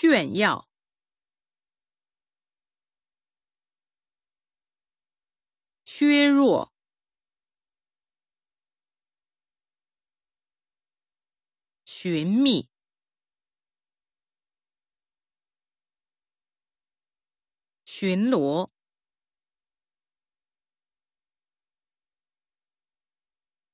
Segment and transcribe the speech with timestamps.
[0.00, 0.66] 炫耀、
[5.84, 6.72] 削弱、
[11.84, 12.66] 寻觅、
[17.84, 18.70] 巡逻、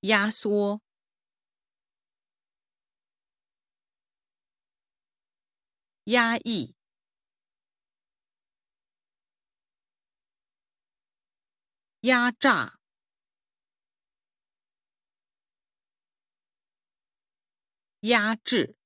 [0.00, 0.87] 压缩。
[6.08, 6.74] 压抑、
[12.00, 12.80] 压榨、
[18.00, 18.78] 压制、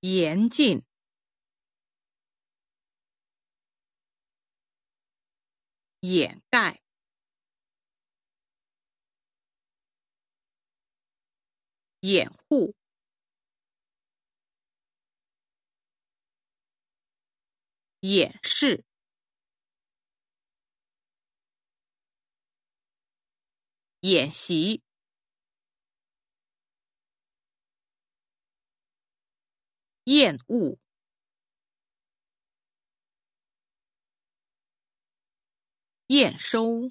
[0.00, 0.82] 严禁、
[6.00, 6.87] 掩盖。
[12.00, 12.74] 掩护、
[18.00, 18.84] 掩饰、
[24.00, 24.82] 演习、
[30.06, 30.76] 厌恶、
[36.08, 36.90] 验收。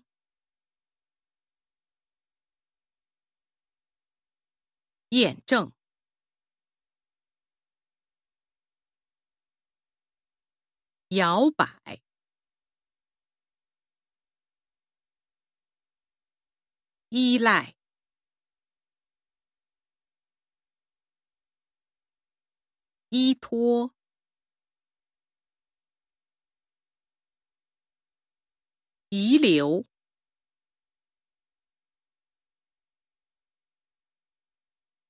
[5.09, 5.71] 验证、
[11.09, 12.01] 摇摆、
[17.09, 17.73] 依赖、
[23.09, 23.93] 依托、
[29.09, 29.85] 遗留。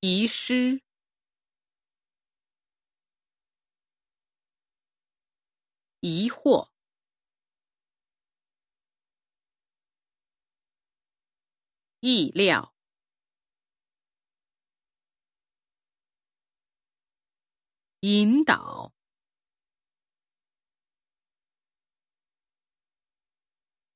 [0.00, 0.80] 遗失、
[6.00, 6.68] 疑惑、
[12.00, 12.72] 意料、
[18.00, 18.92] 引导、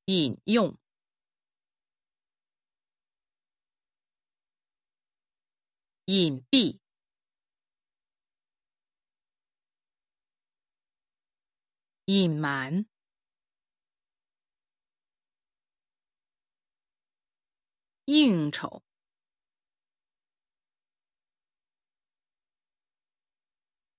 [0.05, 0.82] 引用。
[6.13, 6.77] 隐蔽、
[12.05, 12.85] 隐瞒、
[18.05, 18.83] 应酬、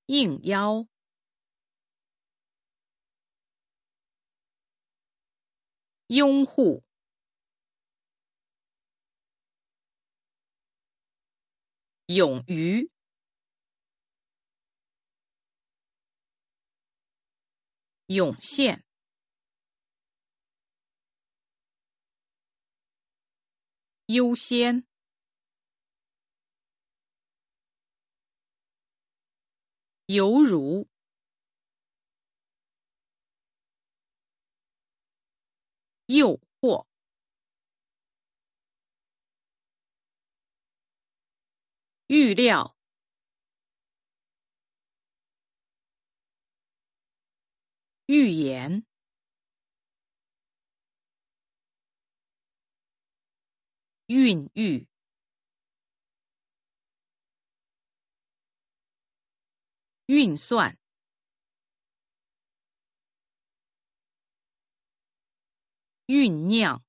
[0.07, 0.87] 应邀、
[6.07, 6.84] 拥护。
[12.07, 12.91] 勇于、
[18.07, 18.85] 涌现、
[24.07, 24.87] 优先、
[30.07, 30.87] 犹如、
[36.07, 36.94] 诱惑。
[42.15, 42.77] 预料、
[48.07, 48.85] 预言、
[54.07, 54.87] 孕育、
[60.07, 60.79] 运算、
[66.07, 66.84] 酝酿。